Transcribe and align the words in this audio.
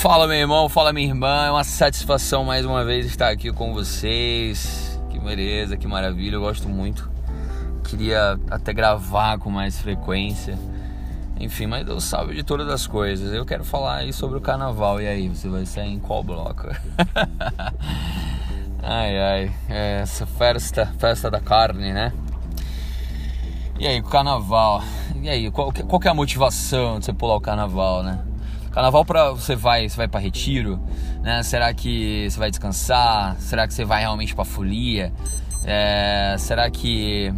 Fala 0.00 0.26
meu 0.26 0.36
irmão, 0.36 0.66
fala 0.66 0.94
minha 0.94 1.06
irmã, 1.06 1.44
é 1.44 1.50
uma 1.50 1.62
satisfação 1.62 2.42
mais 2.42 2.64
uma 2.64 2.82
vez 2.86 3.04
estar 3.04 3.28
aqui 3.28 3.52
com 3.52 3.74
vocês. 3.74 4.98
Que 5.10 5.18
beleza, 5.18 5.76
que 5.76 5.86
maravilha, 5.86 6.36
eu 6.36 6.40
gosto 6.40 6.70
muito. 6.70 7.10
Queria 7.84 8.40
até 8.50 8.72
gravar 8.72 9.36
com 9.38 9.50
mais 9.50 9.78
frequência. 9.78 10.58
Enfim, 11.38 11.66
mas 11.66 11.84
Deus 11.84 12.04
sabe 12.04 12.34
de 12.34 12.42
todas 12.42 12.66
as 12.70 12.86
coisas. 12.86 13.30
Eu 13.34 13.44
quero 13.44 13.62
falar 13.62 13.96
aí 13.96 14.10
sobre 14.10 14.38
o 14.38 14.40
carnaval. 14.40 15.02
E 15.02 15.06
aí, 15.06 15.28
você 15.28 15.50
vai 15.50 15.66
sair 15.66 15.92
em 15.92 15.98
qual 15.98 16.24
bloco? 16.24 16.68
ai 18.82 19.18
ai, 19.18 19.52
é 19.68 20.00
essa 20.00 20.24
festa, 20.24 20.86
festa 20.98 21.30
da 21.30 21.40
carne, 21.40 21.92
né? 21.92 22.10
E 23.78 23.86
aí, 23.86 24.00
o 24.00 24.04
carnaval. 24.04 24.82
E 25.20 25.28
aí, 25.28 25.50
qual, 25.50 25.70
qual 25.70 26.00
é 26.02 26.08
a 26.08 26.14
motivação 26.14 26.98
de 26.98 27.04
você 27.04 27.12
pular 27.12 27.36
o 27.36 27.40
carnaval, 27.40 28.02
né? 28.02 28.29
Carnaval 28.70 29.04
para 29.04 29.30
você 29.32 29.56
vai, 29.56 29.88
você 29.88 29.96
vai 29.96 30.06
para 30.06 30.20
retiro, 30.20 30.80
né? 31.22 31.42
Será 31.42 31.74
que 31.74 32.28
você 32.30 32.38
vai 32.38 32.50
descansar? 32.50 33.36
Será 33.40 33.66
que 33.66 33.74
você 33.74 33.84
vai 33.84 34.00
realmente 34.00 34.34
para 34.34 34.44
folia? 34.44 35.12
É, 35.64 36.36
será 36.38 36.70
que 36.70 37.32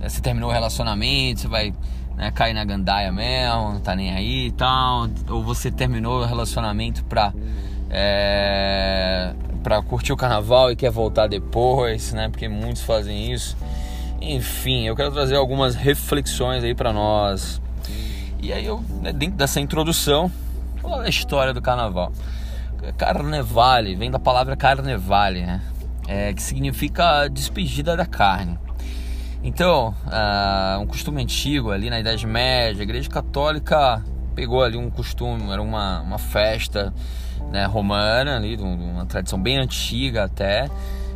é, 0.00 0.08
você 0.08 0.20
terminou 0.20 0.50
o 0.50 0.52
relacionamento? 0.52 1.40
Você 1.40 1.48
vai 1.48 1.74
né, 2.16 2.30
cair 2.32 2.52
na 2.52 2.64
gandaia 2.64 3.10
mesmo? 3.10 3.72
Não 3.72 3.80
tá 3.80 3.96
nem 3.96 4.12
aí 4.12 4.48
e 4.48 4.52
tal? 4.52 5.08
Ou 5.28 5.42
você 5.42 5.70
terminou 5.70 6.20
o 6.20 6.24
relacionamento 6.26 7.02
pra 7.04 7.32
é, 7.88 9.32
para 9.62 9.82
curtir 9.82 10.12
o 10.12 10.16
carnaval 10.16 10.70
e 10.70 10.76
quer 10.76 10.90
voltar 10.90 11.28
depois, 11.28 12.12
né? 12.12 12.28
Porque 12.28 12.46
muitos 12.46 12.82
fazem 12.82 13.32
isso. 13.32 13.56
Enfim, 14.20 14.86
eu 14.86 14.94
quero 14.94 15.10
trazer 15.12 15.36
algumas 15.36 15.74
reflexões 15.74 16.62
aí 16.62 16.74
para 16.74 16.92
nós 16.92 17.60
e 18.42 18.52
aí 18.52 18.64
eu, 18.64 18.82
né, 19.02 19.12
dentro 19.12 19.36
dessa 19.36 19.60
introdução, 19.60 20.30
falar 20.80 21.02
a 21.02 21.08
história 21.08 21.52
do 21.52 21.60
carnaval. 21.60 22.12
Carnevale, 22.96 23.94
vem 23.94 24.10
da 24.10 24.18
palavra 24.18 24.56
carnevale, 24.56 25.42
né? 25.42 25.60
É, 26.08 26.32
que 26.32 26.42
significa 26.42 27.28
despedida 27.28 27.96
da 27.96 28.06
carne. 28.06 28.58
Então, 29.42 29.94
uh, 30.06 30.80
um 30.80 30.86
costume 30.86 31.22
antigo 31.22 31.70
ali 31.70 31.88
na 31.88 32.00
Idade 32.00 32.26
Média, 32.26 32.80
a 32.80 32.82
Igreja 32.82 33.08
Católica 33.08 34.02
pegou 34.34 34.62
ali 34.62 34.76
um 34.76 34.90
costume, 34.90 35.50
era 35.50 35.62
uma, 35.62 36.00
uma 36.00 36.18
festa 36.18 36.92
né, 37.50 37.64
romana, 37.64 38.36
ali, 38.36 38.56
uma 38.56 39.06
tradição 39.06 39.40
bem 39.40 39.58
antiga 39.58 40.24
até, 40.24 40.68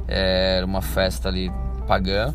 é, 0.08 0.56
era 0.56 0.66
uma 0.66 0.80
festa 0.82 1.28
ali 1.28 1.50
pagã, 1.86 2.34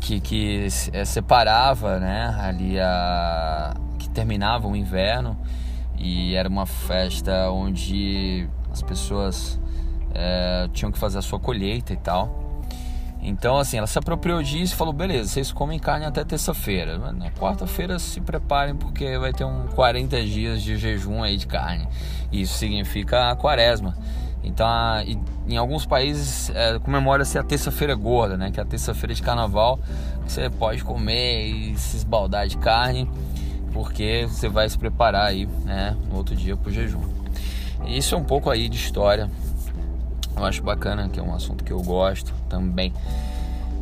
que, 0.00 0.20
que 0.20 0.66
é, 0.92 1.04
separava 1.04 1.98
né, 1.98 2.36
ali 2.40 2.78
a, 2.78 3.74
terminava 4.20 4.68
o 4.68 4.76
inverno 4.76 5.34
e 5.98 6.34
era 6.34 6.46
uma 6.46 6.66
festa 6.66 7.50
onde 7.50 8.46
as 8.70 8.82
pessoas 8.82 9.58
é, 10.14 10.68
tinham 10.74 10.92
que 10.92 10.98
fazer 10.98 11.18
a 11.18 11.22
sua 11.22 11.40
colheita 11.40 11.94
e 11.94 11.96
tal. 11.96 12.60
Então, 13.22 13.56
assim, 13.56 13.78
ela 13.78 13.86
se 13.86 13.98
apropriou 13.98 14.42
disso 14.42 14.74
e 14.74 14.76
falou: 14.76 14.92
beleza, 14.92 15.30
vocês 15.30 15.52
comem 15.52 15.78
carne 15.78 16.04
até 16.04 16.22
terça-feira. 16.22 16.98
Na 17.12 17.30
quarta-feira 17.30 17.98
se 17.98 18.20
preparem 18.20 18.74
porque 18.74 19.18
vai 19.18 19.32
ter 19.32 19.44
um 19.44 19.66
40 19.68 20.22
dias 20.24 20.62
de 20.62 20.76
jejum 20.76 21.22
aí 21.22 21.38
de 21.38 21.46
carne. 21.46 21.88
Isso 22.30 22.54
significa 22.54 23.30
a 23.30 23.36
quaresma. 23.36 23.96
Então, 24.42 24.66
em 25.46 25.56
alguns 25.56 25.84
países 25.84 26.50
é, 26.50 26.78
comemora-se 26.78 27.38
a 27.38 27.42
terça-feira 27.42 27.94
gorda, 27.94 28.36
né? 28.36 28.50
Que 28.50 28.60
é 28.60 28.62
a 28.62 28.66
terça-feira 28.66 29.14
de 29.14 29.22
carnaval. 29.22 29.78
Você 30.26 30.48
pode 30.48 30.84
comer 30.84 31.46
e 31.46 31.78
se 31.78 31.98
esbaldar 31.98 32.46
de 32.46 32.56
carne 32.56 33.08
porque 33.72 34.26
você 34.28 34.48
vai 34.48 34.68
se 34.68 34.78
preparar 34.78 35.26
aí, 35.26 35.46
né, 35.64 35.96
no 36.08 36.16
outro 36.16 36.34
dia 36.34 36.56
para 36.56 36.70
o 36.70 36.72
jejum. 36.72 37.02
Isso 37.86 38.14
é 38.14 38.18
um 38.18 38.24
pouco 38.24 38.50
aí 38.50 38.68
de 38.68 38.76
história. 38.76 39.30
Eu 40.36 40.44
acho 40.44 40.62
bacana, 40.62 41.08
que 41.08 41.18
é 41.18 41.22
um 41.22 41.34
assunto 41.34 41.64
que 41.64 41.72
eu 41.72 41.82
gosto 41.82 42.32
também. 42.48 42.92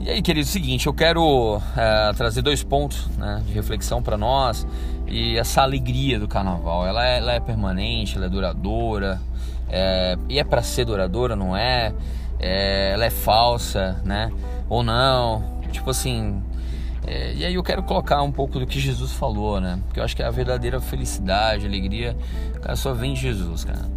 E 0.01 0.09
aí, 0.09 0.23
querido, 0.23 0.49
é 0.49 0.51
seguinte, 0.51 0.87
eu 0.87 0.95
quero 0.95 1.61
é, 1.77 2.13
trazer 2.13 2.41
dois 2.41 2.63
pontos 2.63 3.09
né, 3.17 3.43
de 3.45 3.53
reflexão 3.53 4.03
para 4.03 4.17
nós 4.17 4.67
e 5.07 5.37
essa 5.37 5.63
alegria 5.63 6.19
do 6.19 6.29
carnaval. 6.29 6.87
Ela 6.87 7.07
é, 7.07 7.19
ela 7.19 7.33
é 7.33 7.41
permanente, 7.41 8.17
ela 8.17 8.27
é 8.27 8.29
duradoura, 8.29 9.21
é, 9.69 10.17
e 10.29 10.39
é 10.39 10.45
para 10.45 10.63
ser 10.63 10.85
duradoura, 10.85 11.35
não 11.35 11.57
é? 11.57 11.93
é? 12.39 12.93
Ela 12.93 13.07
é 13.07 13.11
falsa, 13.11 14.01
né? 14.05 14.31
Ou 14.69 14.83
não? 14.83 15.61
Tipo 15.73 15.91
assim, 15.91 16.43
é, 17.11 17.33
e 17.33 17.47
aí 17.47 17.55
eu 17.55 17.63
quero 17.63 17.83
colocar 17.83 18.21
um 18.21 18.31
pouco 18.31 18.59
do 18.59 18.67
que 18.67 18.79
Jesus 18.79 19.13
falou, 19.13 19.59
né? 19.63 19.81
Porque 19.87 19.99
eu 19.99 20.05
acho 20.05 20.15
que 20.15 20.23
a 20.23 20.31
verdadeira 20.31 20.79
felicidade, 20.79 21.65
alegria, 21.65 22.15
cara, 22.61 22.77
só 22.77 22.93
vem 22.93 23.15
de 23.15 23.21
Jesus, 23.23 23.65
cara. 23.65 23.89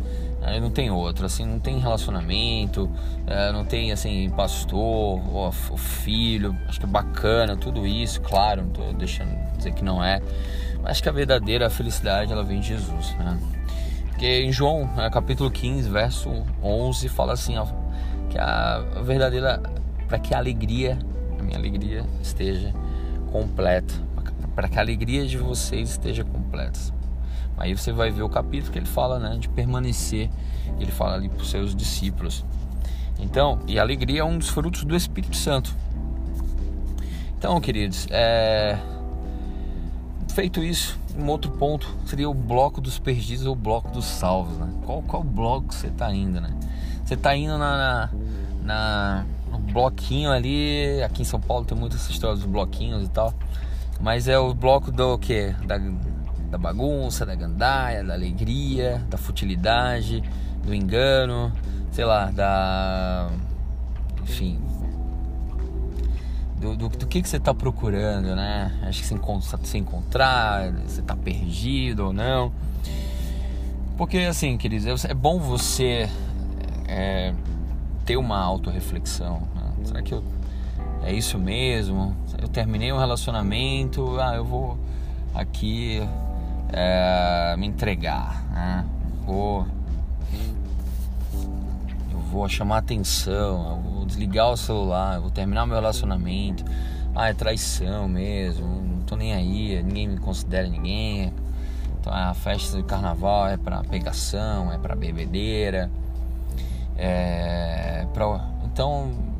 Aí 0.42 0.62
não 0.62 0.72
tem 0.72 0.90
outro, 0.90 1.26
assim, 1.26 1.46
não 1.46 1.60
tem 1.60 1.78
relacionamento, 1.78 2.90
é, 3.28 3.52
não 3.52 3.66
tem, 3.66 3.92
assim, 3.92 4.30
pastor, 4.30 5.22
ou, 5.30 5.52
filho, 5.52 6.56
acho 6.70 6.80
que 6.80 6.86
é 6.86 6.90
bacana 6.90 7.58
tudo 7.58 7.86
isso, 7.86 8.22
claro, 8.22 8.62
não 8.62 8.70
tô 8.70 8.94
deixando 8.94 9.30
dizer 9.58 9.74
que 9.74 9.84
não 9.84 10.02
é, 10.02 10.22
mas 10.82 10.92
acho 10.92 11.04
que 11.04 11.10
a 11.10 11.12
verdadeira 11.12 11.70
felicidade, 11.70 12.32
ela 12.32 12.44
vem 12.44 12.62
de 12.62 12.70
Jesus, 12.70 13.14
né? 13.20 13.38
Porque 14.08 14.42
em 14.42 14.54
João, 14.54 14.90
né, 14.96 15.10
capítulo 15.10 15.52
15, 15.52 15.90
verso 15.90 16.32
11, 16.64 17.10
fala 17.10 17.34
assim, 17.34 17.58
ó, 17.58 17.68
que 18.30 18.40
a 18.40 18.80
verdadeira, 19.04 19.62
para 20.08 20.18
que 20.18 20.34
a 20.34 20.38
alegria, 20.38 20.98
a 21.38 21.44
minha 21.44 21.58
alegria 21.58 22.04
esteja 22.22 22.74
completa, 23.31 23.94
para 24.56 24.68
que 24.68 24.78
a 24.78 24.81
alegria 24.81 25.25
de 25.25 25.38
vocês 25.38 25.92
esteja 25.92 26.24
completa. 26.24 26.80
Aí 27.58 27.75
você 27.78 27.92
vai 27.92 28.09
ver 28.12 28.24
o 28.24 28.30
capítulo 28.30 28.72
que 28.72 28.80
ele 28.80 28.88
fala, 28.88 29.19
né, 29.19 29.38
de 29.38 29.47
permanecer. 29.47 30.30
Ele 30.80 30.92
fala 30.92 31.16
ali 31.16 31.30
para 31.30 31.42
os 31.42 31.50
seus 31.50 31.75
discípulos. 31.75 32.44
Então, 33.19 33.59
e 33.68 33.78
a 33.78 33.81
alegria 33.81 34.22
é 34.22 34.24
um 34.24 34.38
dos 34.38 34.50
frutos 34.50 34.84
do 34.84 34.96
Espírito 34.96 35.36
Santo. 35.36 35.75
Então, 37.38 37.59
queridos, 37.62 38.08
é... 38.09 38.78
feito 40.34 40.63
isso, 40.63 41.00
um 41.18 41.28
outro 41.28 41.52
ponto 41.52 41.88
seria 42.06 42.30
o 42.30 42.34
bloco 42.34 42.81
dos 42.81 42.98
perdidos 42.98 43.46
ou 43.46 43.53
o 43.53 43.56
bloco 43.56 43.92
dos 43.92 44.06
salvos, 44.06 44.58
né? 44.58 44.68
Qual 44.86 45.02
qual 45.03 45.24
bloco 45.24 45.74
você 45.74 45.88
está 45.88 46.13
indo, 46.13 46.42
né? 46.42 46.52
Você 47.03 47.13
está 47.13 47.36
indo 47.36 47.58
na, 47.58 47.78
na, 47.78 48.09
na 48.63 49.25
bloquinho 49.59 50.31
ali. 50.31 51.01
Aqui 51.03 51.22
em 51.22 51.25
São 51.25 51.39
Paulo 51.39 51.66
tem 51.66 51.78
muitas 51.78 52.09
histórias 52.09 52.39
dos 52.39 52.50
bloquinhos 52.50 53.03
e 53.03 53.09
tal. 53.09 53.34
Mas 54.00 54.28
é 54.28 54.38
o 54.38 54.53
bloco 54.53 54.91
do 54.91 55.17
que? 55.17 55.53
Da, 55.66 55.78
da 56.50 56.57
bagunça, 56.57 57.25
da 57.25 57.35
gandaia, 57.35 58.03
da 58.03 58.13
alegria, 58.13 59.03
da 59.09 59.17
futilidade, 59.17 60.23
do 60.63 60.73
engano, 60.73 61.51
sei 61.91 62.06
lá, 62.06 62.31
da. 62.31 63.29
Enfim. 64.23 64.59
Do, 66.59 66.75
do, 66.75 66.89
do 66.89 67.07
que, 67.07 67.22
que 67.22 67.28
você 67.28 67.38
está 67.38 67.53
procurando, 67.53 68.35
né? 68.35 68.72
Acho 68.83 69.01
que 69.01 69.07
se, 69.07 69.13
encontra, 69.16 69.59
se 69.63 69.78
encontrar, 69.78 70.72
você 70.85 71.01
está 71.01 71.16
perdido 71.16 72.06
ou 72.06 72.13
não. 72.13 72.51
Porque, 73.97 74.19
assim, 74.19 74.57
queridos, 74.57 75.06
é 75.06 75.13
bom 75.13 75.39
você 75.39 76.07
é, 76.88 77.33
ter 78.12 78.18
uma 78.18 78.38
autorreflexão. 78.40 79.48
Né? 79.56 79.86
Será 79.86 80.02
que 80.02 80.14
eu, 80.14 80.22
é 81.02 81.14
isso 81.14 81.40
mesmo? 81.40 82.14
Eu 82.42 82.50
terminei 82.50 82.92
um 82.92 82.98
relacionamento, 82.98 84.20
ah, 84.20 84.36
eu 84.36 84.44
vou 84.44 84.78
aqui 85.34 86.02
é, 86.74 87.56
me 87.58 87.68
entregar, 87.68 88.44
né? 88.52 88.86
Vou, 89.26 89.66
eu 92.12 92.20
vou 92.20 92.50
chamar 92.50 92.80
atenção, 92.80 93.70
eu 93.70 93.92
vou 93.92 94.06
desligar 94.06 94.52
o 94.52 94.58
celular, 94.58 95.16
eu 95.16 95.22
vou 95.22 95.32
terminar 95.32 95.66
meu 95.66 95.76
relacionamento. 95.76 96.66
Ah, 97.16 97.30
é 97.30 97.34
traição 97.34 98.10
mesmo, 98.10 98.68
não 98.68 99.04
tô 99.04 99.16
nem 99.16 99.34
aí, 99.34 99.81
ninguém 99.84 100.10
me 100.10 100.18
considera 100.18 100.68
ninguém. 100.68 101.34
Então 101.98 102.14
a 102.14 102.34
festa 102.34 102.75
de 102.75 102.84
carnaval 102.84 103.48
é 103.48 103.56
para 103.56 103.81
pegação, 103.84 104.69
é 104.69 104.78
para 104.78 104.98
bebedeira. 104.98 105.90
É 106.98 108.06
pra... 108.14 108.50
Então 108.66 109.32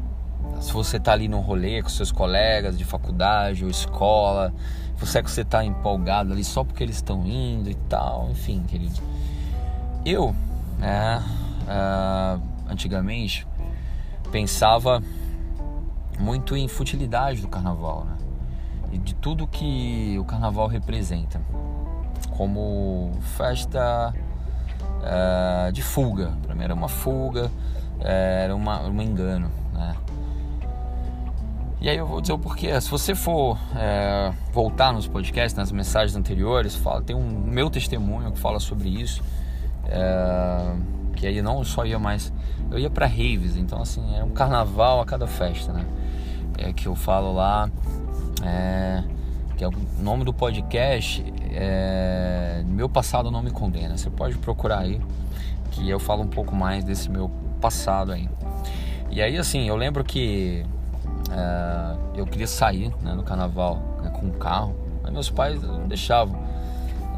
se 0.62 0.72
você 0.72 0.98
está 0.98 1.14
ali 1.14 1.28
no 1.28 1.40
rolê 1.40 1.82
com 1.82 1.90
seus 1.90 2.12
colegas 2.12 2.78
de 2.78 2.86
faculdade 2.86 3.64
ou 3.64 3.70
escola, 3.70 4.54
você 4.96 5.18
é 5.20 5.24
que 5.24 5.32
você 5.32 5.42
está 5.42 5.66
empolgado 5.66 6.32
ali 6.32 6.44
só 6.44 6.64
porque 6.64 6.84
eles 6.84 6.98
estão 6.98 7.26
indo 7.26 7.70
e 7.70 7.74
tal, 7.74 8.30
enfim, 8.30 8.64
querido. 8.68 9.02
Eu, 10.06 10.36
né, 10.78 11.24
uh, 11.64 12.42
antigamente, 12.70 13.48
pensava 14.32 15.02
muito 16.20 16.56
em 16.56 16.68
futilidade 16.68 17.42
do 17.42 17.48
carnaval, 17.48 18.06
né? 18.06 18.18
E 18.92 18.98
de 19.00 19.16
tudo 19.16 19.48
que 19.48 20.16
o 20.20 20.26
carnaval 20.26 20.68
representa, 20.68 21.42
como 22.38 23.12
festa 23.38 24.14
uh, 25.02 25.72
de 25.72 25.82
fuga. 25.82 26.32
Para 26.44 26.56
mim 26.56 26.64
era 26.64 26.74
uma 26.74 26.88
fuga, 26.88 27.52
eh, 28.00 28.44
era 28.46 28.56
uma, 28.56 28.82
um 28.82 29.02
engano, 29.02 29.52
né? 29.74 29.96
E 31.80 31.90
aí 31.90 31.98
eu 31.98 32.06
vou 32.06 32.22
dizer 32.22 32.34
o 32.34 32.38
porquê. 32.38 32.80
Se 32.80 32.90
você 32.90 33.16
for 33.16 33.58
é, 33.76 34.32
voltar 34.54 34.94
nos 34.94 35.08
podcasts, 35.08 35.56
nas 35.58 35.72
mensagens 35.72 36.16
anteriores, 36.16 36.76
fala, 36.76 37.02
tem 37.02 37.16
um 37.16 37.28
meu 37.28 37.72
testemunho 37.72 38.32
que 38.32 38.38
fala 38.38 38.60
sobre 38.60 38.88
isso. 38.88 39.24
É, 39.88 40.76
que 41.16 41.26
aí 41.26 41.42
não 41.42 41.64
só 41.64 41.86
ia 41.86 42.00
mais, 42.00 42.32
eu 42.70 42.78
ia 42.78 42.90
para 42.90 43.06
raves, 43.06 43.56
então 43.58 43.82
assim 43.82 44.16
era 44.16 44.24
um 44.24 44.30
carnaval 44.30 45.02
a 45.02 45.06
cada 45.06 45.28
festa, 45.28 45.74
né? 45.74 45.86
É 46.58 46.72
que 46.72 46.88
eu 46.88 46.96
falo 46.96 47.34
lá, 47.34 47.70
é, 48.44 49.04
que 49.62 49.66
é 49.66 49.68
o 49.68 50.04
nome 50.04 50.24
do 50.24 50.34
podcast 50.34 51.24
é 51.52 52.64
Meu 52.66 52.90
Passado 52.90 53.30
Não 53.30 53.44
Me 53.44 53.52
Condena. 53.52 53.96
Você 53.96 54.10
pode 54.10 54.36
procurar 54.40 54.80
aí, 54.80 55.00
que 55.70 55.88
eu 55.88 56.00
falo 56.00 56.24
um 56.24 56.28
pouco 56.28 56.56
mais 56.56 56.84
desse 56.84 57.12
meu 57.12 57.30
passado 57.62 58.12
aí. 58.12 58.28
E 59.12 59.22
aí 59.22 59.38
assim, 59.38 59.68
eu 59.68 59.76
lembro 59.76 60.04
que 60.04 60.66
é, 61.30 62.20
eu 62.20 62.26
queria 62.26 62.48
sair 62.48 62.92
né, 63.04 63.14
no 63.14 63.22
carnaval 63.22 64.00
né, 64.02 64.10
com 64.10 64.26
um 64.26 64.32
carro, 64.32 64.76
mas 65.04 65.14
meus 65.14 65.30
pais 65.30 65.62
não 65.62 65.88
deixavam. 65.88 66.42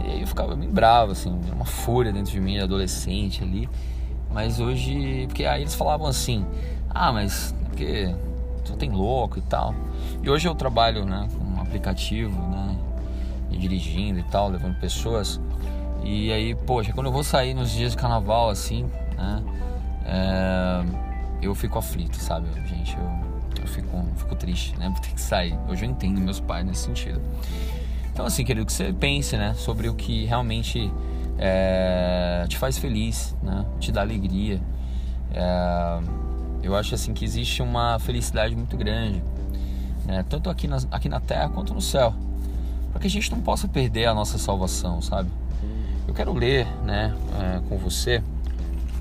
E 0.03 0.11
aí 0.11 0.19
eu 0.19 0.27
ficava 0.27 0.53
bem 0.53 0.69
bravo, 0.69 1.13
assim, 1.13 1.39
uma 1.49 1.63
fúria 1.63 2.11
dentro 2.11 2.33
de 2.33 2.41
mim, 2.41 2.59
adolescente 2.59 3.41
ali. 3.41 3.69
Mas 4.29 4.59
hoje, 4.59 5.27
porque 5.27 5.45
aí 5.45 5.61
eles 5.61 5.75
falavam 5.75 6.07
assim, 6.07 6.45
ah, 6.89 7.09
mas 7.13 7.55
porque 7.67 8.13
só 8.65 8.75
tem 8.75 8.91
louco 8.91 9.39
e 9.39 9.41
tal. 9.43 9.73
E 10.21 10.29
hoje 10.29 10.45
eu 10.45 10.53
trabalho, 10.53 11.05
né, 11.05 11.29
aplicativo, 11.73 12.39
né, 12.49 12.77
e 13.49 13.57
dirigindo 13.57 14.19
e 14.19 14.23
tal, 14.23 14.49
levando 14.49 14.79
pessoas. 14.79 15.41
E 16.03 16.31
aí, 16.31 16.53
poxa, 16.53 16.93
quando 16.93 17.07
eu 17.07 17.11
vou 17.11 17.23
sair 17.23 17.53
nos 17.53 17.71
dias 17.71 17.91
de 17.91 17.97
carnaval, 17.97 18.49
assim, 18.49 18.89
né, 19.17 19.43
é, 20.05 20.83
eu 21.41 21.55
fico 21.55 21.79
aflito, 21.79 22.17
sabe, 22.17 22.47
gente, 22.67 22.95
eu, 22.95 23.61
eu 23.61 23.67
fico, 23.67 24.05
fico 24.15 24.35
triste, 24.35 24.77
né, 24.77 24.89
por 24.89 24.99
ter 24.99 25.13
que 25.13 25.21
sair. 25.21 25.57
Hoje 25.67 25.85
eu 25.85 25.89
entendo 25.89 26.19
meus 26.19 26.39
pais 26.39 26.65
nesse 26.65 26.83
sentido. 26.83 27.21
Então, 28.11 28.25
assim, 28.25 28.43
querido, 28.45 28.65
que 28.65 28.73
você 28.73 28.93
pense, 28.93 29.35
né, 29.35 29.53
sobre 29.55 29.89
o 29.89 29.95
que 29.95 30.25
realmente 30.25 30.91
é, 31.37 32.45
te 32.47 32.57
faz 32.57 32.77
feliz, 32.77 33.35
né? 33.41 33.65
te 33.79 33.91
dá 33.91 34.01
alegria. 34.01 34.61
É, 35.33 35.99
eu 36.61 36.75
acho 36.75 36.93
assim 36.95 37.13
que 37.13 37.25
existe 37.25 37.61
uma 37.61 37.97
felicidade 37.99 38.55
muito 38.55 38.77
grande, 38.77 39.21
né? 40.05 40.23
tanto 40.27 40.49
aqui 40.49 40.67
na, 40.67 40.77
aqui 40.91 41.09
na 41.09 41.19
Terra 41.19 41.49
quanto 41.49 41.73
no 41.73 41.81
céu, 41.81 42.13
para 42.91 43.01
que 43.01 43.07
a 43.07 43.09
gente 43.09 43.31
não 43.31 43.41
possa 43.41 43.67
perder 43.67 44.05
a 44.05 44.13
nossa 44.13 44.37
salvação, 44.37 45.01
sabe? 45.01 45.29
Eu 46.07 46.13
quero 46.13 46.33
ler, 46.33 46.67
né, 46.83 47.15
é, 47.39 47.61
com 47.69 47.77
você 47.77 48.21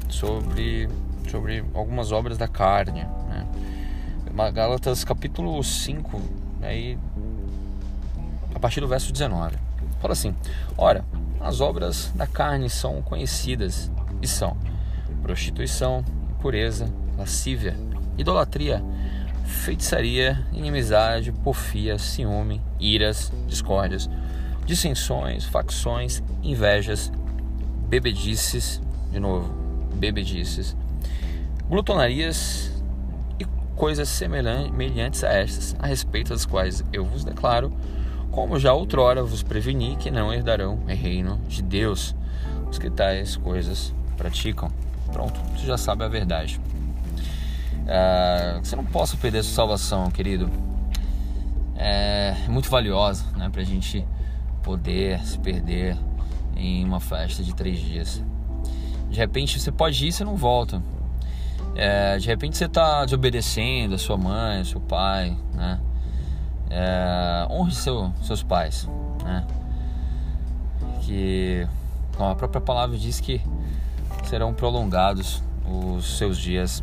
sobre 0.08 0.88
sobre 1.30 1.64
algumas 1.72 2.12
obras 2.12 2.36
da 2.36 2.46
carne, 2.46 3.06
né? 3.28 3.46
Gálatas 4.52 5.04
capítulo 5.04 5.62
5, 5.62 6.20
aí 6.62 6.98
a 8.54 8.58
partir 8.58 8.80
do 8.80 8.88
verso 8.88 9.12
19. 9.12 9.56
Fala 10.00 10.12
assim: 10.12 10.34
Ora, 10.76 11.04
as 11.40 11.60
obras 11.60 12.12
da 12.14 12.26
carne 12.26 12.68
são 12.68 13.02
conhecidas 13.02 13.90
e 14.20 14.26
são 14.26 14.56
prostituição, 15.22 16.04
impureza, 16.30 16.92
lascívia, 17.16 17.76
idolatria, 18.18 18.82
feitiçaria, 19.44 20.44
inimizade, 20.52 21.32
porfia, 21.32 21.98
ciúme, 21.98 22.60
iras, 22.78 23.32
discórdias, 23.46 24.08
dissensões, 24.64 25.44
facções, 25.44 26.22
invejas, 26.42 27.12
bebedices, 27.88 28.80
de 29.10 29.20
novo, 29.20 29.52
bebedices, 29.94 30.76
glutonarias 31.68 32.72
e 33.38 33.44
coisas 33.76 34.08
semelhantes 34.08 35.24
a 35.24 35.32
estas, 35.32 35.76
a 35.78 35.86
respeito 35.86 36.30
das 36.30 36.46
quais 36.46 36.84
eu 36.92 37.04
vos 37.04 37.24
declaro 37.24 37.72
como 38.32 38.58
já 38.58 38.72
outrora 38.72 39.22
vos 39.22 39.42
preveni 39.42 39.94
que 39.96 40.10
não 40.10 40.32
herdarão 40.32 40.80
o 40.82 40.86
reino 40.86 41.38
de 41.46 41.62
Deus 41.62 42.16
os 42.70 42.78
que 42.78 42.88
tais 42.88 43.36
coisas 43.36 43.94
praticam. 44.16 44.70
Pronto, 45.12 45.38
você 45.54 45.66
já 45.66 45.76
sabe 45.76 46.02
a 46.02 46.08
verdade. 46.08 46.58
É, 47.86 48.58
você 48.62 48.76
não 48.76 48.84
possa 48.84 49.16
perder 49.16 49.42
sua 49.42 49.54
salvação, 49.54 50.10
querido. 50.10 50.50
É 51.76 52.34
muito 52.48 52.70
valiosa, 52.70 53.24
né, 53.36 53.48
para 53.48 53.62
a 53.62 53.64
gente 53.64 54.06
poder 54.62 55.20
se 55.24 55.38
perder 55.38 55.96
em 56.54 56.84
uma 56.84 57.00
festa 57.00 57.42
de 57.42 57.54
três 57.54 57.78
dias. 57.78 58.22
De 59.10 59.16
repente 59.16 59.58
você 59.58 59.72
pode 59.72 60.04
ir 60.04 60.08
e 60.08 60.12
você 60.12 60.24
não 60.24 60.36
volta. 60.36 60.82
É, 61.74 62.18
de 62.18 62.26
repente 62.26 62.56
você 62.56 62.66
está 62.66 63.04
desobedecendo 63.04 63.94
a 63.94 63.98
sua 63.98 64.16
mãe, 64.16 64.64
seu 64.64 64.80
pai, 64.80 65.36
né? 65.54 65.80
é, 66.72 67.46
honre 67.50 67.72
seu, 67.72 68.12
seus 68.22 68.42
pais, 68.42 68.88
né? 69.22 69.44
Que 71.02 71.66
como 72.16 72.30
a 72.30 72.34
própria 72.34 72.60
palavra 72.60 72.96
diz 72.96 73.20
que 73.20 73.42
serão 74.24 74.54
prolongados 74.54 75.42
os 75.66 76.16
seus 76.16 76.38
dias 76.38 76.82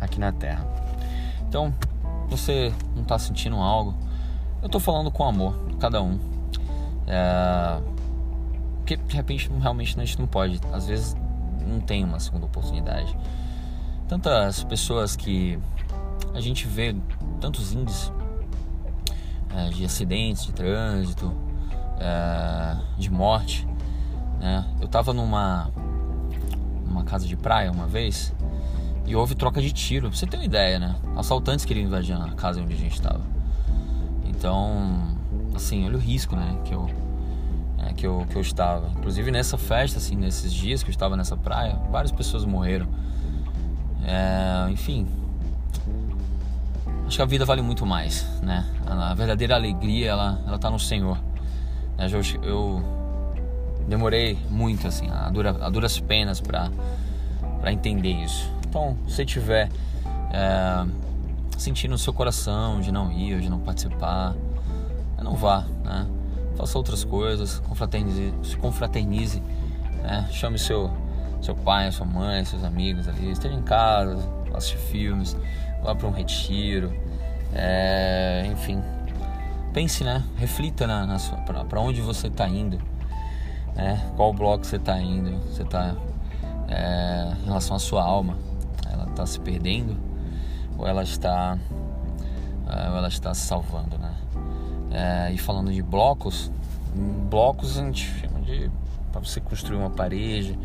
aqui 0.00 0.18
na 0.18 0.32
Terra. 0.32 0.66
Então, 1.48 1.72
você 2.28 2.72
não 2.94 3.02
está 3.02 3.18
sentindo 3.18 3.56
algo? 3.56 3.94
Eu 4.60 4.66
estou 4.66 4.80
falando 4.80 5.10
com 5.10 5.24
amor, 5.24 5.54
cada 5.78 6.02
um. 6.02 6.18
É, 7.06 7.80
porque 8.78 8.96
de 8.96 9.16
repente 9.16 9.50
realmente 9.60 9.98
a 9.98 10.04
gente 10.04 10.18
não 10.18 10.26
pode, 10.26 10.60
às 10.72 10.86
vezes 10.86 11.16
não 11.66 11.80
tem 11.80 12.04
uma 12.04 12.20
segunda 12.20 12.46
oportunidade. 12.46 13.16
Tantas 14.08 14.64
pessoas 14.64 15.14
que 15.14 15.58
a 16.34 16.40
gente 16.40 16.66
vê, 16.66 16.96
tantos 17.40 17.72
índices 17.72 18.12
é, 19.54 19.68
de 19.70 19.84
acidentes 19.84 20.46
de 20.46 20.52
trânsito, 20.52 21.32
é, 21.98 22.76
de 22.96 23.10
morte. 23.10 23.66
Né? 24.38 24.64
Eu 24.80 24.86
estava 24.86 25.12
numa, 25.12 25.70
numa 26.86 27.04
casa 27.04 27.26
de 27.26 27.36
praia 27.36 27.70
uma 27.70 27.86
vez 27.86 28.34
e 29.08 29.16
houve 29.16 29.34
troca 29.34 29.60
de 29.60 29.72
tiro. 29.72 30.08
Pra 30.08 30.16
você 30.16 30.26
ter 30.26 30.36
uma 30.36 30.44
ideia, 30.44 30.78
né? 30.78 30.94
Assaltantes 31.16 31.64
queriam 31.64 31.86
invadir 31.86 32.14
a 32.14 32.28
casa 32.32 32.60
onde 32.60 32.74
a 32.74 32.76
gente 32.76 32.92
estava. 32.92 33.22
Então, 34.26 35.16
assim, 35.54 35.84
olha 35.86 35.96
o 35.96 36.00
risco, 36.00 36.36
né? 36.36 36.58
Que 36.64 36.74
eu, 36.74 36.88
é, 37.78 37.92
que 37.94 38.06
eu, 38.06 38.26
que 38.28 38.36
eu 38.36 38.42
estava. 38.42 38.88
Inclusive 38.98 39.30
nessa 39.30 39.56
festa, 39.56 39.98
assim, 39.98 40.14
nesses 40.14 40.52
dias 40.52 40.82
que 40.82 40.90
eu 40.90 40.92
estava 40.92 41.16
nessa 41.16 41.36
praia, 41.36 41.80
várias 41.90 42.12
pessoas 42.12 42.44
morreram. 42.44 42.86
É, 44.04 44.70
enfim, 44.70 45.06
acho 47.06 47.16
que 47.16 47.22
a 47.22 47.26
vida 47.26 47.44
vale 47.44 47.62
muito 47.62 47.84
mais, 47.84 48.26
né? 48.42 48.64
A 48.86 49.14
verdadeira 49.14 49.54
alegria, 49.54 50.10
ela, 50.10 50.40
ela 50.46 50.58
tá 50.58 50.70
no 50.70 50.78
Senhor. 50.78 51.18
Eu, 51.98 52.42
eu 52.46 52.82
demorei 53.88 54.38
muito, 54.50 54.86
assim, 54.86 55.10
a, 55.10 55.30
dura, 55.30 55.56
a 55.64 55.70
duras 55.70 55.98
penas 55.98 56.40
para 56.40 56.70
entender 57.72 58.12
isso. 58.12 58.57
Então, 58.68 58.96
se 59.08 59.24
tiver 59.24 59.70
é, 60.30 60.86
sentindo 61.56 61.92
no 61.92 61.98
seu 61.98 62.12
coração 62.12 62.80
de 62.80 62.92
não 62.92 63.10
ir 63.10 63.40
de 63.40 63.48
não 63.48 63.58
participar, 63.58 64.34
não 65.22 65.34
vá, 65.34 65.64
né? 65.84 66.06
Faça 66.56 66.76
outras 66.76 67.04
coisas, 67.04 67.60
confraternize, 67.60 68.34
se 68.42 68.56
confraternize, 68.56 69.42
né? 70.02 70.28
Chame 70.30 70.58
seu, 70.58 70.90
seu 71.40 71.54
pai, 71.54 71.90
sua 71.92 72.06
mãe, 72.06 72.44
seus 72.44 72.64
amigos 72.64 73.08
ali, 73.08 73.30
esteja 73.30 73.54
em 73.54 73.62
casa, 73.62 74.18
assistir 74.54 74.78
filmes, 74.78 75.36
vá 75.82 75.94
para 75.94 76.06
um 76.06 76.12
retiro, 76.12 76.92
é, 77.54 78.48
enfim. 78.52 78.82
Pense, 79.72 80.02
né? 80.02 80.24
Reflita 80.36 80.86
na, 80.86 81.06
na 81.06 81.18
para 81.64 81.80
onde 81.80 82.00
você 82.00 82.26
está 82.26 82.48
indo, 82.48 82.78
né? 83.74 84.10
Qual 84.16 84.32
bloco 84.32 84.66
você 84.66 84.76
está 84.76 84.98
indo? 85.00 85.38
Você 85.46 85.62
está 85.62 85.94
é, 86.68 87.32
em 87.42 87.44
relação 87.44 87.76
à 87.76 87.78
sua 87.78 88.02
alma, 88.02 88.36
está 89.18 89.26
se 89.26 89.40
perdendo 89.40 89.96
ou 90.78 90.86
ela 90.86 91.02
está 91.02 91.58
é, 92.68 92.90
ou 92.90 92.96
ela 92.96 93.08
está 93.08 93.34
se 93.34 93.46
salvando, 93.46 93.98
né? 93.98 94.14
É, 94.90 95.32
e 95.32 95.38
falando 95.38 95.72
de 95.72 95.82
blocos, 95.82 96.52
blocos 97.28 97.78
a 97.78 97.82
gente 97.82 98.06
chama 98.20 98.40
de 98.42 98.70
para 99.10 99.20
você 99.20 99.40
construir 99.40 99.76
uma 99.76 99.90
parede, 99.90 100.56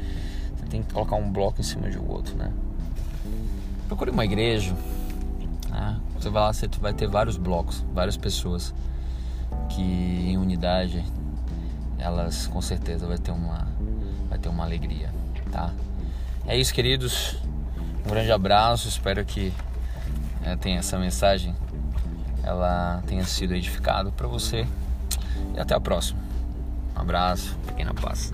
você 0.56 0.66
tem 0.68 0.84
que 0.84 0.94
colocar 0.94 1.16
um 1.16 1.32
bloco 1.32 1.60
em 1.60 1.64
cima 1.64 1.90
de 1.90 1.98
outro, 1.98 2.36
né? 2.36 2.52
Procure 3.88 4.12
uma 4.12 4.24
igreja, 4.24 4.76
né? 5.70 6.00
Você 6.20 6.30
vai 6.30 6.44
lá, 6.44 6.54
você 6.54 6.68
vai 6.80 6.94
ter 6.94 7.08
vários 7.08 7.38
blocos, 7.38 7.84
várias 7.94 8.18
pessoas 8.18 8.74
que 9.70 9.82
em 9.82 10.38
unidade 10.38 11.04
elas 11.98 12.48
com 12.48 12.62
certeza 12.62 13.08
vai 13.08 13.18
ter 13.18 13.32
uma 13.32 13.68
vai 14.30 14.38
ter 14.38 14.50
uma 14.50 14.64
alegria, 14.64 15.10
tá? 15.52 15.74
É 16.46 16.58
isso, 16.58 16.74
queridos. 16.74 17.38
Um 18.06 18.10
grande 18.10 18.32
abraço. 18.32 18.88
Espero 18.88 19.24
que 19.26 19.54
é, 20.44 20.56
tenha 20.56 20.80
essa 20.80 20.98
mensagem 20.98 21.56
ela 22.44 23.02
tenha 23.08 23.24
sido 23.24 23.56
edificada 23.56 24.12
para 24.12 24.28
você 24.28 24.68
e 25.56 25.60
até 25.60 25.74
a 25.74 25.80
próxima. 25.80 26.20
Um 26.96 27.02
abraço, 27.02 27.58
fiquem 27.66 27.86
na 27.86 27.94
paz. 27.94 28.34